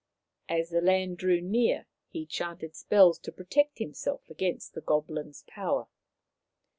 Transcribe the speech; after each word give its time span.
As 0.49 0.71
the 0.71 0.81
land 0.81 1.19
drew 1.19 1.41
near 1.41 1.85
he 2.09 2.25
chanted 2.25 2.75
spells 2.75 3.19
to 3.19 3.31
protect 3.31 3.77
himself 3.77 4.27
against 4.31 4.73
the 4.73 4.81
goblin's 4.81 5.43
power. 5.47 5.89